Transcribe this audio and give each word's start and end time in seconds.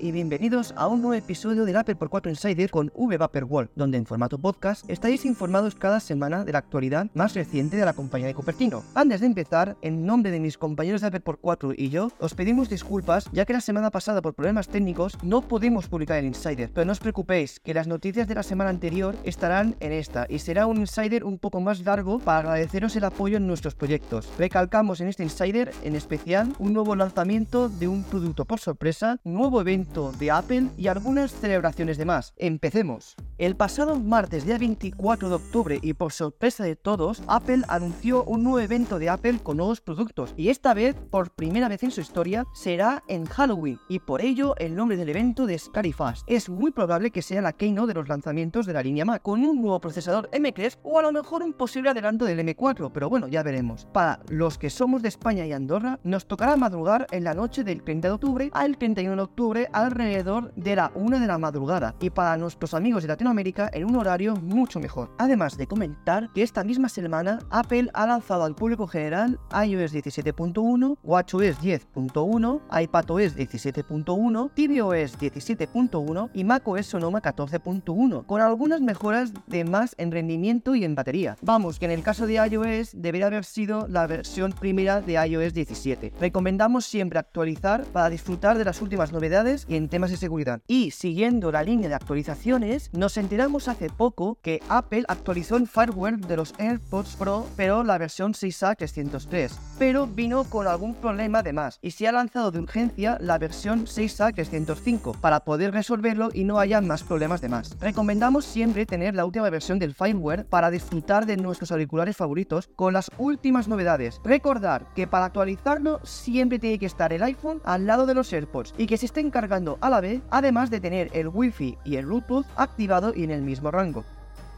y 0.00 0.12
bienvenidos 0.12 0.74
a 0.76 0.86
un 0.86 1.00
nuevo 1.00 1.14
episodio 1.14 1.64
del 1.64 1.76
Apple 1.76 1.96
por 1.96 2.08
4 2.08 2.30
Insider 2.30 2.70
con 2.70 2.92
World, 2.94 3.70
donde 3.74 3.98
en 3.98 4.06
formato 4.06 4.38
podcast 4.38 4.88
estáis 4.88 5.24
informados 5.24 5.74
cada 5.74 6.00
semana 6.00 6.44
de 6.44 6.52
la 6.52 6.58
actualidad 6.58 7.08
más 7.14 7.34
reciente 7.34 7.76
de 7.76 7.84
la 7.84 7.92
compañía 7.92 8.26
de 8.26 8.34
Cupertino. 8.34 8.84
Antes 8.94 9.20
de 9.20 9.26
empezar, 9.26 9.76
en 9.82 10.06
nombre 10.06 10.30
de 10.30 10.40
mis 10.40 10.58
compañeros 10.58 11.00
de 11.00 11.08
Apple 11.08 11.20
por 11.20 11.38
4 11.38 11.72
y 11.76 11.88
yo, 11.88 12.10
os 12.20 12.34
pedimos 12.34 12.68
disculpas 12.68 13.28
ya 13.32 13.44
que 13.44 13.52
la 13.52 13.60
semana 13.60 13.90
pasada 13.90 14.22
por 14.22 14.34
problemas 14.34 14.68
técnicos 14.68 15.16
no 15.22 15.42
pudimos 15.42 15.88
publicar 15.88 16.18
el 16.18 16.26
Insider, 16.26 16.70
pero 16.72 16.84
no 16.84 16.92
os 16.92 17.00
preocupéis 17.00 17.58
que 17.60 17.74
las 17.74 17.88
noticias 17.88 18.28
de 18.28 18.34
la 18.34 18.42
semana 18.42 18.70
anterior 18.70 19.16
estarán 19.24 19.76
en 19.80 19.92
esta 19.92 20.26
y 20.28 20.38
será 20.38 20.66
un 20.66 20.78
Insider 20.78 21.24
un 21.24 21.38
poco 21.38 21.60
más 21.60 21.80
largo 21.84 22.18
para 22.18 22.38
agradeceros 22.38 22.94
el 22.96 23.04
apoyo 23.04 23.36
en 23.36 23.46
nuestros 23.46 23.74
proyectos. 23.74 24.28
Recalcamos 24.38 25.00
en 25.00 25.08
este 25.08 25.22
Insider 25.22 25.72
en 25.82 25.96
especial 25.96 26.54
un 26.58 26.72
nuevo 26.72 26.94
lanzamiento 26.94 27.68
de 27.68 27.88
un 27.88 28.04
producto 28.04 28.44
por 28.44 28.60
sorpresa, 28.60 29.18
nuevo 29.24 29.60
evento 29.60 29.87
de 30.18 30.30
Apple 30.30 30.68
y 30.76 30.88
algunas 30.88 31.32
celebraciones 31.32 31.98
de 31.98 32.04
más. 32.04 32.34
Empecemos. 32.36 33.16
El 33.38 33.54
pasado 33.54 34.00
martes 34.00 34.44
día 34.44 34.58
24 34.58 35.28
de 35.28 35.34
octubre 35.36 35.78
y 35.80 35.92
por 35.92 36.12
sorpresa 36.12 36.64
de 36.64 36.74
todos, 36.74 37.22
Apple 37.28 37.62
anunció 37.68 38.24
un 38.24 38.42
nuevo 38.42 38.58
evento 38.58 38.98
de 38.98 39.10
Apple 39.10 39.38
con 39.40 39.58
nuevos 39.58 39.80
productos 39.80 40.34
y 40.36 40.48
esta 40.48 40.74
vez, 40.74 40.96
por 40.96 41.30
primera 41.30 41.68
vez 41.68 41.84
en 41.84 41.92
su 41.92 42.00
historia, 42.00 42.46
será 42.52 43.04
en 43.06 43.26
Halloween 43.26 43.78
y 43.88 44.00
por 44.00 44.22
ello 44.22 44.56
el 44.58 44.74
nombre 44.74 44.96
del 44.96 45.10
evento 45.10 45.46
de 45.46 45.56
Scary 45.56 45.92
Fast. 45.92 46.24
Es 46.26 46.48
muy 46.48 46.72
probable 46.72 47.12
que 47.12 47.22
sea 47.22 47.40
la 47.40 47.52
keynote 47.52 47.86
de 47.86 47.94
los 47.94 48.08
lanzamientos 48.08 48.66
de 48.66 48.72
la 48.72 48.82
línea 48.82 49.04
Mac 49.04 49.22
con 49.22 49.44
un 49.44 49.62
nuevo 49.62 49.80
procesador 49.80 50.28
M3 50.32 50.78
o 50.82 50.98
a 50.98 51.02
lo 51.02 51.12
mejor 51.12 51.44
un 51.44 51.52
posible 51.52 51.90
adelanto 51.90 52.24
del 52.24 52.40
M4, 52.40 52.90
pero 52.92 53.08
bueno, 53.08 53.28
ya 53.28 53.44
veremos. 53.44 53.86
Para 53.92 54.18
los 54.30 54.58
que 54.58 54.68
somos 54.68 55.00
de 55.00 55.10
España 55.10 55.46
y 55.46 55.52
Andorra, 55.52 56.00
nos 56.02 56.26
tocará 56.26 56.56
madrugar 56.56 57.06
en 57.12 57.22
la 57.22 57.34
noche 57.34 57.62
del 57.62 57.84
30 57.84 58.08
de 58.08 58.14
octubre 58.14 58.50
al 58.52 58.76
31 58.78 59.14
de 59.14 59.22
octubre 59.22 59.68
alrededor 59.72 60.52
de 60.56 60.74
la 60.74 60.90
1 60.96 61.20
de 61.20 61.26
la 61.28 61.38
madrugada 61.38 61.94
y 62.00 62.10
para 62.10 62.36
nuestros 62.36 62.74
amigos 62.74 63.04
de 63.04 63.08
Latinoamérica 63.08 63.27
en 63.72 63.84
un 63.84 63.96
horario 63.96 64.36
mucho 64.36 64.80
mejor. 64.80 65.10
Además 65.18 65.56
de 65.56 65.66
comentar 65.66 66.30
que 66.32 66.42
esta 66.42 66.64
misma 66.64 66.88
semana 66.88 67.40
Apple 67.50 67.90
ha 67.92 68.06
lanzado 68.06 68.44
al 68.44 68.54
público 68.54 68.86
general 68.86 69.38
iOS 69.52 69.94
17.1, 69.94 70.96
WatchOS 71.02 71.60
10.1, 71.60 72.60
iPadOS 72.82 73.36
17.1, 73.36 74.50
tvOS 74.54 75.18
17.1 75.18 76.30
y 76.32 76.44
macOS 76.44 76.86
Sonoma 76.86 77.20
14.1, 77.20 78.24
con 78.24 78.40
algunas 78.40 78.80
mejoras 78.80 79.32
de 79.46 79.64
más 79.64 79.94
en 79.98 80.10
rendimiento 80.10 80.74
y 80.74 80.84
en 80.84 80.94
batería. 80.94 81.36
Vamos, 81.42 81.78
que 81.78 81.84
en 81.84 81.90
el 81.90 82.02
caso 82.02 82.26
de 82.26 82.34
iOS 82.34 82.92
debería 82.94 83.26
haber 83.26 83.44
sido 83.44 83.86
la 83.88 84.06
versión 84.06 84.52
primera 84.52 85.00
de 85.00 85.14
iOS 85.14 85.52
17. 85.52 86.14
Recomendamos 86.18 86.86
siempre 86.86 87.18
actualizar 87.18 87.84
para 87.84 88.08
disfrutar 88.08 88.56
de 88.56 88.64
las 88.64 88.80
últimas 88.80 89.12
novedades 89.12 89.66
y 89.68 89.76
en 89.76 89.88
temas 89.88 90.10
de 90.10 90.16
seguridad. 90.16 90.62
Y 90.66 90.92
siguiendo 90.92 91.52
la 91.52 91.62
línea 91.62 91.88
de 91.88 91.94
actualizaciones, 91.94 92.90
nos 92.94 93.17
enteramos 93.20 93.68
hace 93.68 93.90
poco 93.90 94.38
que 94.42 94.60
Apple 94.68 95.04
actualizó 95.08 95.56
el 95.56 95.66
firmware 95.66 96.18
de 96.18 96.36
los 96.36 96.54
AirPods 96.58 97.16
Pro, 97.16 97.46
pero 97.56 97.84
la 97.84 97.98
versión 97.98 98.32
6A 98.32 98.76
303, 98.76 99.58
pero 99.78 100.06
vino 100.06 100.44
con 100.44 100.66
algún 100.66 100.94
problema 100.94 101.42
de 101.42 101.52
más 101.52 101.78
y 101.82 101.92
se 101.92 102.08
ha 102.08 102.12
lanzado 102.12 102.50
de 102.50 102.60
urgencia 102.60 103.18
la 103.20 103.38
versión 103.38 103.86
6A 103.86 104.34
305 104.34 105.12
para 105.20 105.40
poder 105.40 105.72
resolverlo 105.72 106.30
y 106.32 106.44
no 106.44 106.58
haya 106.58 106.80
más 106.80 107.02
problemas 107.02 107.40
de 107.40 107.48
más. 107.48 107.76
Recomendamos 107.80 108.44
siempre 108.44 108.86
tener 108.86 109.14
la 109.14 109.24
última 109.24 109.50
versión 109.50 109.78
del 109.78 109.94
firmware 109.94 110.46
para 110.46 110.70
disfrutar 110.70 111.26
de 111.26 111.36
nuestros 111.36 111.72
auriculares 111.72 112.16
favoritos 112.16 112.68
con 112.76 112.92
las 112.92 113.10
últimas 113.18 113.68
novedades. 113.68 114.20
Recordar 114.24 114.86
que 114.94 115.06
para 115.06 115.26
actualizarlo 115.26 116.00
siempre 116.04 116.58
tiene 116.58 116.78
que 116.78 116.86
estar 116.86 117.12
el 117.12 117.22
iPhone 117.22 117.60
al 117.64 117.86
lado 117.86 118.06
de 118.06 118.14
los 118.14 118.32
AirPods 118.32 118.74
y 118.78 118.86
que 118.86 118.96
se 118.96 119.06
estén 119.06 119.30
cargando 119.30 119.78
a 119.80 119.90
la 119.90 120.00
vez, 120.00 120.22
además 120.30 120.70
de 120.70 120.80
tener 120.80 121.10
el 121.12 121.28
Wi-Fi 121.28 121.78
y 121.84 121.96
el 121.96 122.06
Bluetooth 122.06 122.46
activado 122.56 123.07
y 123.14 123.24
en 123.24 123.30
el 123.30 123.42
mismo 123.42 123.70
rango. 123.70 124.04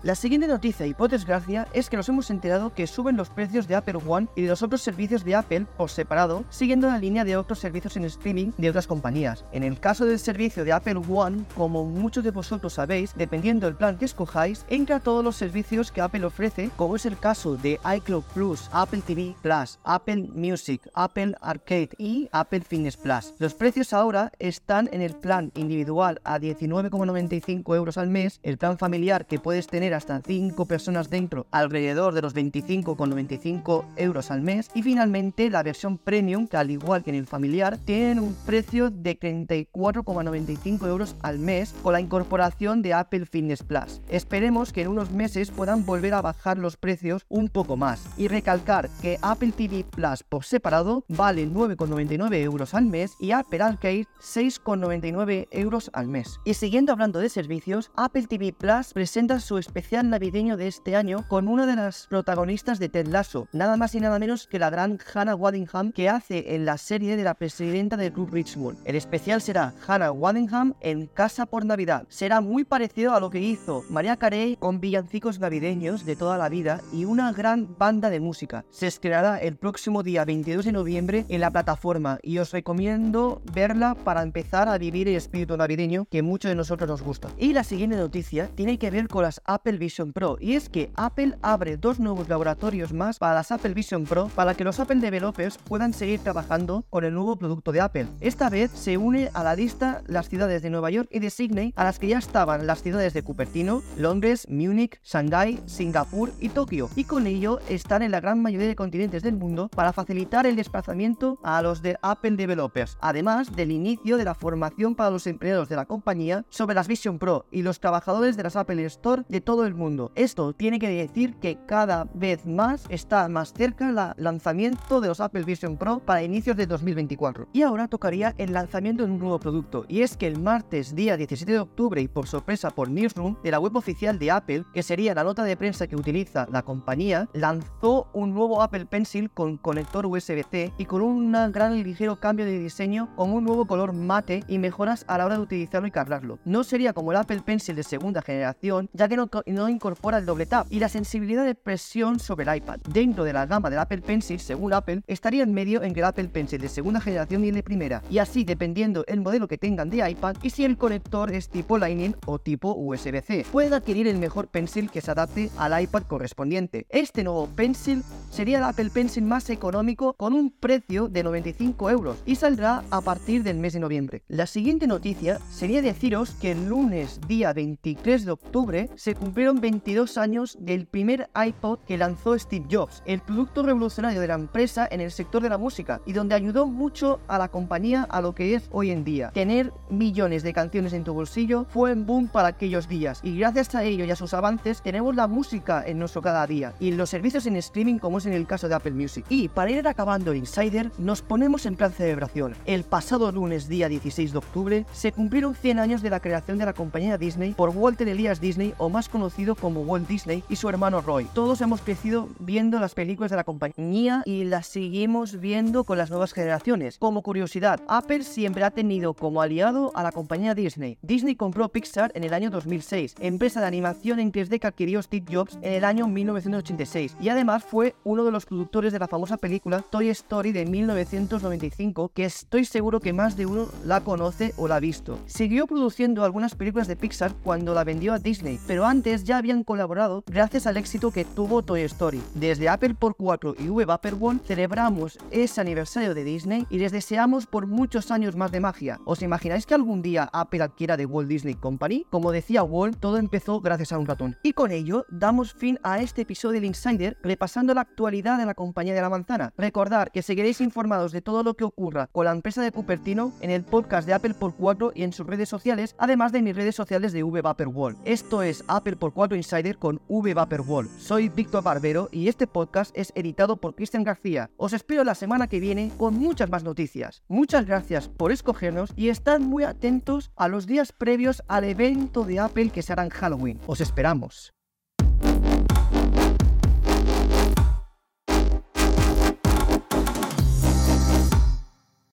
La 0.03 0.15
siguiente 0.15 0.49
noticia 0.49 0.87
y 0.87 0.95
por 0.95 1.11
desgracia 1.11 1.69
es 1.75 1.91
que 1.91 1.97
nos 1.99 2.09
hemos 2.09 2.31
enterado 2.31 2.73
que 2.73 2.87
suben 2.87 3.19
los 3.19 3.29
precios 3.29 3.69
de 3.69 3.75
Apple 3.75 3.99
One 4.07 4.29
y 4.35 4.41
de 4.41 4.49
los 4.49 4.63
otros 4.63 4.81
servicios 4.81 5.25
de 5.25 5.35
Apple 5.35 5.67
por 5.77 5.91
separado, 5.91 6.43
siguiendo 6.49 6.89
la 6.89 6.97
línea 6.97 7.23
de 7.23 7.37
otros 7.37 7.59
servicios 7.59 7.99
en 7.99 8.07
streaming 8.07 8.53
de 8.57 8.71
otras 8.71 8.87
compañías. 8.87 9.45
En 9.53 9.63
el 9.63 9.79
caso 9.79 10.07
del 10.07 10.19
servicio 10.19 10.65
de 10.65 10.73
Apple 10.73 11.03
One, 11.07 11.45
como 11.55 11.85
muchos 11.85 12.25
de 12.25 12.31
vosotros 12.31 12.73
sabéis, 12.73 13.13
dependiendo 13.15 13.67
del 13.67 13.77
plan 13.77 13.99
que 13.99 14.07
escojáis, 14.07 14.65
entra 14.71 15.01
todos 15.01 15.23
los 15.23 15.37
servicios 15.37 15.93
que 15.93 16.01
Apple 16.01 16.25
ofrece, 16.25 16.71
como 16.77 16.97
es 16.97 17.05
el 17.05 17.19
caso 17.19 17.59
de 17.59 17.79
iCloud 17.97 18.25
Plus, 18.33 18.71
Apple 18.73 19.03
TV 19.07 19.35
Plus, 19.43 19.79
Apple 19.85 20.31
Music, 20.33 20.81
Apple 20.95 21.35
Arcade 21.43 21.91
y 21.99 22.27
Apple 22.33 22.63
Fitness 22.67 22.97
Plus. 22.97 23.35
Los 23.39 23.53
precios 23.53 23.93
ahora 23.93 24.33
están 24.39 24.89
en 24.93 25.03
el 25.03 25.15
plan 25.15 25.53
individual 25.55 26.23
a 26.25 26.39
19,95 26.39 27.77
euros 27.77 27.99
al 27.99 28.09
mes, 28.09 28.41
el 28.43 28.57
plan 28.57 28.79
familiar 28.79 29.27
que 29.27 29.39
puedes 29.39 29.67
tener 29.67 29.90
hasta 29.95 30.21
5 30.21 30.67
personas 30.67 31.11
dentro 31.11 31.47
alrededor 31.51 32.15
de 32.15 32.23
los 32.23 32.35
25,95 32.35 33.85
euros 33.97 34.31
al 34.31 34.43
mes 34.43 34.71
y 34.75 34.83
finalmente 34.83 35.51
la 35.51 35.63
versión 35.63 35.99
premium 35.99 36.47
que 36.47 36.57
al 36.57 36.71
igual 36.71 37.03
que 37.03 37.11
en 37.11 37.17
el 37.17 37.27
familiar 37.27 37.79
tienen 37.79 38.19
un 38.19 38.35
precio 38.47 38.91
de 38.91 39.19
34,95 39.19 40.87
euros 40.87 41.17
al 41.23 41.39
mes 41.39 41.75
con 41.83 41.93
la 41.93 42.01
incorporación 42.01 42.83
de 42.83 42.95
Apple 42.95 43.27
Fitness 43.27 43.63
Plus. 43.63 44.01
Esperemos 44.09 44.73
que 44.73 44.83
en 44.83 44.89
unos 44.89 45.11
meses 45.11 45.51
puedan 45.51 45.85
volver 45.85 46.15
a 46.15 46.23
bajar 46.23 46.59
los 46.59 46.77
precios 46.77 47.25
un 47.29 47.49
poco 47.49 47.77
más 47.77 48.05
y 48.17 48.29
recalcar 48.29 48.89
que 49.03 49.19
Apple 49.23 49.53
TV 49.53 49.85
Plus 49.85 50.23
por 50.23 50.45
separado 50.45 51.05
vale 51.09 51.49
9,99 51.49 52.35
euros 52.37 52.75
al 52.75 52.87
mes 52.87 53.13
y 53.19 53.33
Apple 53.33 53.63
Arcade 53.63 54.07
6,99 54.21 55.49
euros 55.51 55.91
al 55.93 56.07
mes. 56.07 56.39
Y 56.45 56.55
siguiendo 56.55 56.93
hablando 56.93 57.19
de 57.19 57.29
servicios, 57.29 57.91
Apple 57.97 58.27
TV 58.27 58.53
Plus 58.53 58.93
presenta 58.93 59.41
su 59.41 59.59
especial 59.59 59.80
especial 59.81 60.11
navideño 60.11 60.59
de 60.59 60.67
este 60.67 60.95
año 60.95 61.25
con 61.27 61.49
una 61.49 61.65
de 61.65 61.75
las 61.75 62.07
protagonistas 62.07 62.79
de 62.79 62.91
Ted 62.91 63.07
Lasso, 63.07 63.49
nada 63.55 63.79
más 63.79 63.95
y 63.95 64.01
nada 64.01 64.19
menos 64.19 64.47
que 64.47 64.59
la 64.59 64.69
gran 64.69 64.99
Hannah 65.15 65.35
Waddingham 65.35 65.93
que 65.93 66.11
hace 66.11 66.55
en 66.55 66.67
la 66.67 66.77
serie 66.77 67.17
de 67.17 67.25
la 67.25 67.33
presidenta 67.33 67.97
del 67.97 68.13
Club 68.13 68.29
Richmond. 68.31 68.77
El 68.85 68.95
especial 68.95 69.41
será 69.41 69.73
Hannah 69.89 70.13
Waddingham 70.13 70.75
en 70.83 71.07
Casa 71.07 71.47
por 71.47 71.65
Navidad. 71.65 72.05
Será 72.11 72.43
muy 72.43 72.65
parecido 72.65 73.15
a 73.15 73.21
lo 73.21 73.31
que 73.31 73.41
hizo 73.41 73.83
María 73.89 74.19
Carey 74.19 74.57
con 74.57 74.81
villancicos 74.81 75.41
navideños 75.41 76.05
de 76.05 76.15
toda 76.15 76.37
la 76.37 76.51
vida 76.51 76.83
y 76.93 77.07
una 77.07 77.33
gran 77.33 77.75
banda 77.79 78.11
de 78.11 78.21
música. 78.21 78.67
Se 78.69 78.87
estrenará 78.87 79.39
el 79.39 79.57
próximo 79.57 80.03
día 80.03 80.27
22 80.27 80.67
de 80.67 80.73
noviembre 80.73 81.25
en 81.31 81.41
la 81.41 81.51
plataforma 81.51 82.19
y 82.23 82.37
os 82.37 82.53
recomiendo 82.53 83.41
verla 83.55 83.95
para 83.95 84.23
empezar 84.23 84.69
a 84.69 84.77
vivir 84.77 85.09
el 85.09 85.17
espíritu 85.17 85.57
navideño 85.57 86.05
que 86.11 86.21
muchos 86.21 86.51
de 86.51 86.55
nosotros 86.55 86.87
nos 86.87 87.01
gusta. 87.01 87.31
Y 87.39 87.55
la 87.55 87.65
siguiente 87.65 87.97
noticia 87.97 88.49
tiene 88.55 88.79
que 88.79 88.91
ver 88.91 89.09
con 89.09 89.23
las 89.23 89.41
Apple 89.47 89.70
Vision 89.79 90.13
Pro 90.13 90.37
y 90.41 90.55
es 90.55 90.69
que 90.69 90.91
Apple 90.95 91.37
abre 91.43 91.77
dos 91.77 92.01
nuevos 92.01 92.29
laboratorios 92.29 92.93
más 92.93 93.19
para 93.19 93.35
las 93.35 93.51
Apple 93.51 93.75
Vision 93.75 94.05
Pro 94.05 94.31
para 94.35 94.55
que 94.55 94.65
los 94.65 94.81
Apple 94.81 95.01
developers 95.01 95.59
puedan 95.59 95.93
seguir 95.93 96.21
trabajando 96.21 96.85
con 96.91 97.05
el 97.05 97.15
nuevo 97.15 97.37
producto 97.37 97.73
de 97.73 97.81
Apple. 97.81 98.07
Esta 98.21 98.51
vez 98.51 98.71
se 98.71 98.97
une 98.97 99.31
a 99.35 99.45
la 99.45 99.55
lista 99.55 100.03
las 100.07 100.29
ciudades 100.29 100.63
de 100.63 100.71
Nueva 100.71 100.91
York 100.91 101.09
y 101.11 101.19
de 101.19 101.31
Sydney 101.31 101.73
a 101.77 101.85
las 101.85 101.99
que 101.99 102.09
ya 102.09 102.19
estaban 102.19 102.67
las 102.67 102.83
ciudades 102.83 103.15
de 103.15 103.23
Cupertino, 103.23 103.83
Londres, 103.97 104.47
Múnich, 104.49 105.01
Shanghái, 105.03 105.61
Singapur 105.67 106.33
y 106.41 106.51
Tokio 106.51 106.89
y 106.97 107.05
con 107.05 107.27
ello 107.27 107.61
están 107.69 108.03
en 108.03 108.11
la 108.11 108.21
gran 108.21 108.43
mayoría 108.43 108.69
de 108.69 108.77
continentes 108.77 109.23
del 109.23 109.37
mundo 109.37 109.69
para 109.69 109.93
facilitar 109.93 110.47
el 110.47 110.57
desplazamiento 110.57 111.39
a 111.43 111.63
los 111.63 111.83
de 111.83 111.97
Apple 112.03 112.33
developers, 112.33 112.97
además 113.01 113.55
del 113.55 113.71
inicio 113.71 114.17
de 114.17 114.25
la 114.25 114.35
formación 114.35 114.95
para 114.95 115.11
los 115.11 115.27
empleados 115.27 115.69
de 115.69 115.77
la 115.77 115.87
compañía 115.87 116.45
sobre 116.51 116.75
las 116.75 116.89
Vision 116.89 117.19
Pro 117.19 117.47
y 117.51 117.63
los 117.63 117.81
trabajadores 117.81 118.37
de 118.37 118.43
las 118.43 118.57
Apple 118.57 118.85
Store 118.85 119.25
de 119.29 119.41
todo 119.41 119.60
el 119.67 119.75
mundo. 119.75 120.13
Esto 120.15 120.53
tiene 120.53 120.79
que 120.79 120.89
decir 120.89 121.35
que 121.37 121.59
cada 121.67 122.07
vez 122.15 122.47
más 122.47 122.85
está 122.89 123.29
más 123.29 123.53
cerca 123.53 123.89
el 123.89 124.23
lanzamiento 124.23 125.01
de 125.01 125.09
los 125.09 125.21
Apple 125.21 125.45
Vision 125.45 125.77
Pro 125.77 126.01
para 126.01 126.23
inicios 126.23 126.57
de 126.57 126.67
2024. 126.67 127.49
Y 127.53 127.63
ahora 127.63 127.89
tocaría 127.89 128.35
el 128.39 128.53
lanzamiento 128.53 129.05
de 129.05 129.13
un 129.13 129.19
nuevo 129.19 129.39
producto, 129.39 129.85
y 129.89 130.03
es 130.03 130.17
que 130.17 130.27
el 130.27 130.39
martes 130.39 130.95
día 130.95 131.17
17 131.17 131.53
de 131.53 131.59
octubre 131.59 132.01
y 132.01 132.09
por 132.09 132.27
sorpresa 132.27 132.71
por 132.71 132.91
Newsroom 132.91 133.37
de 133.43 133.51
la 133.51 133.61
web 133.61 133.77
oficial 133.77 134.19
de 134.19 134.31
Apple, 134.31 134.65
que 134.73 134.83
sería 134.83 135.15
la 135.15 135.25
nota 135.25 135.45
de 135.45 135.57
prensa 135.57 135.87
que 135.87 135.97
utiliza 135.97 136.47
la 136.51 136.63
compañía, 136.63 137.29
lanzó 137.33 138.09
un 138.13 138.35
nuevo 138.35 138.63
Apple 138.63 138.87
Pencil 138.87 139.31
con 139.31 139.57
conector 139.57 140.07
USB-C 140.07 140.73
y 140.79 140.85
con 140.85 141.03
un 141.03 141.33
gran 141.53 141.77
y 141.77 141.85
ligero 141.85 142.21
cambio 142.21 142.45
de 142.45 142.59
diseño 142.59 143.15
con 143.17 143.33
un 143.33 143.45
nuevo 143.45 143.67
color 143.67 143.93
mate 143.93 144.45
y 144.49 144.59
mejoras 144.59 145.05
a 145.09 145.19
la 145.19 145.27
hora 145.27 145.37
de 145.37 145.43
utilizarlo 145.43 145.89
y 145.89 145.91
cargarlo. 145.91 146.39
No 146.45 146.65
sería 146.65 146.93
como 146.93 147.13
el 147.13 147.19
Apple 147.19 147.43
Pencil 147.45 147.77
de 147.77 147.83
segunda 147.83 148.23
generación, 148.23 148.89
ya 148.93 149.09
que 149.09 149.17
no 149.17 149.29
no 149.51 149.69
incorpora 149.69 150.19
el 150.19 150.27
doble 150.27 150.47
tap 150.47 150.67
y 150.71 150.81
la 150.81 150.89
sensibilidad 150.89 151.45
de 151.45 151.55
presión 151.55 152.19
sobre 152.19 152.51
el 152.51 152.57
iPad. 152.57 152.81
Dentro 152.89 153.25
de 153.25 153.33
la 153.33 153.47
gama 153.47 153.71
del 153.71 153.79
Apple 153.79 154.03
Pencil, 154.03 154.41
según 154.41 154.73
Apple, 154.73 155.03
estaría 155.07 155.43
en 155.43 155.55
medio 155.55 155.83
entre 155.83 156.01
el 156.01 156.07
Apple 156.07 156.29
Pencil 156.29 156.61
de 156.61 156.69
segunda 156.69 157.01
generación 157.01 157.45
y 157.45 157.49
el 157.49 157.55
de 157.55 157.63
primera, 157.63 158.03
y 158.11 158.19
así 158.19 158.45
dependiendo 158.45 159.05
el 159.07 159.21
modelo 159.21 159.49
que 159.49 159.59
tengan 159.59 159.91
de 159.91 160.09
iPad 160.09 160.37
y 160.43 160.51
si 160.51 160.65
el 160.65 160.77
conector 160.77 161.33
es 161.33 161.49
tipo 161.49 161.79
Lightning 161.79 162.15
o 162.27 162.39
tipo 162.39 162.75
USB-C. 162.75 163.47
Pueden 163.51 163.75
adquirir 163.75 164.07
el 164.09 164.19
mejor 164.19 164.49
Pencil 164.49 164.91
que 164.91 165.01
se 165.01 165.11
adapte 165.11 165.51
al 165.57 165.81
iPad 165.81 166.03
correspondiente. 166.03 166.87
Este 166.89 167.25
nuevo 167.25 167.47
Pencil 167.49 168.03
sería 168.31 168.59
el 168.59 168.65
Apple 168.65 168.91
Pencil 168.91 169.25
más 169.25 169.51
económico 169.51 170.15
con 170.15 170.33
un 170.33 170.51
precio 170.51 171.09
de 171.09 171.23
95 171.23 171.91
euros 171.91 172.23
y 172.25 172.37
saldrá 172.37 172.85
a 172.91 173.01
partir 173.01 173.43
del 173.43 173.59
mes 173.59 173.75
de 173.75 173.81
noviembre. 173.81 174.23
La 174.29 174.47
siguiente 174.47 174.87
noticia 174.87 175.39
sería 175.51 175.83
deciros 175.83 176.31
que 176.41 176.53
el 176.53 176.69
lunes 176.69 177.21
día 177.27 177.53
23 177.53 178.25
de 178.25 178.31
octubre 178.31 178.91
se 178.95 179.15
cumplieron 179.15 179.61
22 179.61 180.17
años 180.19 180.57
del 180.61 180.87
primer 180.87 181.29
iPod 181.35 181.81
que 181.87 181.99
lanzó 181.99 182.39
Steve 182.39 182.67
Jobs, 182.71 183.03
el 183.07 183.21
producto 183.21 183.63
revolucionario 183.63 184.21
de 184.21 184.29
la 184.29 184.35
empresa 184.35 184.89
en 184.91 185.01
el 185.01 185.11
sector 185.11 185.43
de 185.43 185.49
la 185.49 185.59
música 185.59 186.01
y 186.07 186.13
donde 186.13 186.35
ayudó 186.35 186.67
mucho 186.67 187.21
a 187.29 187.39
la 187.39 187.49
compañía 187.49 188.05
a 188.05 188.21
lo 188.21 188.35
que 188.35 188.55
es 188.55 188.69
hoy 188.71 188.91
en 188.91 189.05
día. 189.05 189.31
Tener 189.33 189.73
millones 189.91 190.43
de 190.43 190.53
canciones 190.53 190.93
en 190.93 191.05
tu 191.05 191.15
bolsillo 191.15 191.67
fue 191.69 191.93
un 191.93 192.07
boom 192.07 192.29
para 192.29 192.49
aquellos 192.49 192.89
días 192.89 193.21
y 193.23 193.37
gracias 193.39 193.75
a 193.75 193.85
ello 193.85 194.05
y 194.05 194.11
a 194.11 194.17
sus 194.17 194.35
avances 194.35 194.83
tenemos 194.83 195.17
la 195.17 195.27
música 195.27 195.83
en 195.85 195.99
nuestro 195.99 196.23
cada 196.23 196.47
día 196.47 196.75
y 196.79 196.93
los 196.93 197.11
servicios 197.11 197.47
en 197.47 197.57
streaming 197.57 197.99
como 197.99 198.20
en 198.27 198.33
el 198.33 198.47
caso 198.47 198.69
de 198.69 198.75
Apple 198.75 198.93
Music. 198.93 199.25
Y 199.29 199.49
para 199.49 199.71
ir 199.71 199.87
acabando 199.87 200.35
Insider, 200.35 200.91
nos 200.99 201.23
ponemos 201.23 201.67
en 201.67 201.77
plan 201.77 201.93
celebración. 201.93 202.55
El 202.67 202.85
pasado 202.85 203.33
lunes 203.33 203.69
día 203.69 203.89
16 203.89 204.33
de 204.33 204.39
octubre 204.39 204.87
se 204.93 205.13
cumplieron 205.13 205.55
100 205.55 205.79
años 205.79 206.03
de 206.03 206.11
la 206.11 206.21
creación 206.21 206.59
de 206.59 206.67
la 206.67 206.73
compañía 206.73 207.19
Disney 207.19 207.53
por 207.55 207.71
Walter 207.71 208.09
Elias 208.09 208.41
Disney 208.41 208.75
o 208.79 208.89
más 208.89 209.09
conocido 209.09 209.55
como 209.55 209.83
Walt 209.83 210.09
Disney 210.09 210.45
y 210.49 210.57
su 210.57 210.69
hermano 210.69 211.01
Roy. 211.01 211.27
Todos 211.35 211.61
hemos 211.61 211.81
crecido 211.81 212.29
viendo 212.39 212.79
las 212.79 212.95
películas 212.95 213.31
de 213.31 213.37
la 213.37 213.45
compañía 213.45 214.23
y 214.25 214.45
las 214.45 214.67
seguimos 214.67 215.41
viendo 215.41 215.85
con 215.85 215.99
las 215.99 216.11
nuevas 216.11 216.33
generaciones. 216.33 216.99
Como 216.99 217.23
curiosidad, 217.23 217.81
Apple 217.89 218.25
siempre 218.25 218.65
ha 218.65 218.71
tenido 218.71 219.15
como 219.15 219.43
aliado 219.43 219.93
a 219.95 220.03
la 220.03 220.13
compañía 220.13 220.55
Disney. 220.55 220.99
Disney 221.03 221.37
compró 221.37 221.69
Pixar 221.69 222.13
en 222.15 222.25
el 222.25 222.35
año 222.35 222.51
2006, 222.51 223.15
empresa 223.21 223.61
de 223.61 223.67
animación 223.67 224.21
en 224.21 224.33
3D 224.33 224.59
que 224.61 224.67
adquirió 224.67 225.03
Steve 225.03 225.27
Jobs 225.31 225.59
en 225.63 225.73
el 225.73 225.85
año 225.85 226.07
1986 226.07 227.17
y 227.21 227.29
además 227.29 227.65
fue 227.65 227.95
uno 228.11 228.25
de 228.25 228.33
los 228.33 228.45
productores 228.45 228.93
de 228.93 228.99
la 228.99 229.07
famosa 229.07 229.37
película 229.37 229.85
Toy 229.89 230.09
Story 230.09 230.51
de 230.51 230.67
1995 230.67 232.11
que 232.13 232.25
estoy 232.25 232.65
seguro 232.65 232.99
que 232.99 233.13
más 233.13 233.37
de 233.37 233.47
uno 233.47 233.69
la 233.85 234.01
conoce 234.01 234.53
o 234.57 234.67
la 234.67 234.77
ha 234.77 234.81
visto. 234.81 235.21
Siguió 235.27 235.69
produciendo 235.69 236.25
algunas 236.25 236.57
películas 236.57 236.89
de 236.89 236.97
Pixar 236.97 237.33
cuando 237.45 237.73
la 237.73 237.85
vendió 237.85 238.13
a 238.13 238.19
Disney, 238.19 238.59
pero 238.67 238.85
antes 238.85 239.23
ya 239.23 239.37
habían 239.37 239.63
colaborado 239.63 240.25
gracias 240.27 240.67
al 240.67 240.77
éxito 240.77 241.13
que 241.13 241.25
tuvo 241.25 241.63
Toy 241.63 241.83
Story. 241.83 242.21
Desde 242.35 242.69
Apple 242.69 242.95
por 242.95 243.15
4 243.15 243.55
y 243.61 243.69
One 243.69 244.41
celebramos 244.45 245.17
ese 245.31 245.61
aniversario 245.61 246.13
de 246.13 246.25
Disney 246.25 246.67
y 246.69 246.79
les 246.79 246.91
deseamos 246.91 247.47
por 247.47 247.69
muchos 247.69 248.11
años 248.11 248.35
más 248.35 248.51
de 248.51 248.59
magia. 248.59 248.99
¿Os 249.05 249.23
imagináis 249.23 249.67
que 249.67 249.75
algún 249.75 250.03
día 250.03 250.29
Apple 250.33 250.65
adquiera 250.65 250.97
de 250.97 251.07
Walt 251.07 251.29
Disney 251.29 251.55
Company? 251.55 252.07
Como 252.11 252.33
decía 252.33 252.65
Walt, 252.65 252.99
todo 252.99 253.19
empezó 253.19 253.61
gracias 253.61 253.93
a 253.93 253.99
un 253.99 254.07
ratón. 254.07 254.37
Y 254.43 254.53
con 254.53 254.73
ello 254.73 255.07
damos 255.11 255.55
fin 255.55 255.79
a 255.85 256.01
este 256.01 256.23
episodio 256.23 256.55
del 256.55 256.65
Insider 256.65 257.17
repasando 257.23 257.73
la 257.73 257.83
actualidad 257.83 258.00
de 258.11 258.47
la 258.47 258.55
compañía 258.55 258.95
de 258.95 259.03
la 259.03 259.11
manzana. 259.11 259.53
Recordar 259.59 260.11
que 260.11 260.23
seguiréis 260.23 260.61
informados 260.61 261.13
de 261.13 261.21
todo 261.21 261.43
lo 261.43 261.55
que 261.55 261.65
ocurra 261.65 262.07
con 262.07 262.25
la 262.25 262.33
empresa 262.33 262.63
de 262.63 262.73
Cupertino 262.73 263.33
en 263.41 263.51
el 263.51 263.63
podcast 263.63 264.07
de 264.07 264.15
Apple 264.15 264.35
por 264.35 264.55
4 264.55 264.93
y 264.95 265.03
en 265.03 265.13
sus 265.13 265.27
redes 265.27 265.49
sociales, 265.49 265.95
además 265.99 266.33
de 266.33 266.41
mis 266.41 266.57
redes 266.57 266.75
sociales 266.75 267.13
de 267.13 267.23
V 267.23 267.43
Vapor 267.43 267.69
Wall. 267.69 267.97
Esto 268.05 268.43
es 268.43 268.65
Apple 268.69 268.97
por 268.97 269.13
4 269.13 269.37
Insider 269.37 269.77
con 269.77 270.01
V 270.09 270.33
Vapor 270.33 270.63
Wall. 270.63 270.89
Soy 270.99 271.29
Víctor 271.29 271.63
Barbero 271.63 272.09
y 272.11 272.29
este 272.29 272.47
podcast 272.47 272.97
es 272.97 273.13
editado 273.15 273.59
por 273.59 273.75
Cristian 273.75 274.05
García. 274.05 274.51
Os 274.57 274.73
espero 274.73 275.05
la 275.05 275.15
semana 275.15 275.47
que 275.47 275.61
viene 275.61 275.93
con 275.99 276.15
muchas 276.15 276.49
más 276.49 276.65
noticias. 276.65 277.23
Muchas 277.29 277.67
gracias 277.67 278.09
por 278.09 278.33
escogernos 278.33 278.93
y 278.97 279.11
estad 279.11 279.41
muy 279.41 279.65
atentos 279.65 280.31
a 280.37 280.49
los 280.49 280.67
días 280.67 280.93
previos 280.93 281.43
al 281.49 281.65
evento 281.65 282.25
de 282.25 282.41
Apple 282.41 282.71
que 282.71 282.83
se 282.83 282.93
hará 282.93 283.05
en 283.05 283.11
Halloween. 283.11 283.61
Os 283.67 283.81
esperamos. 283.81 284.55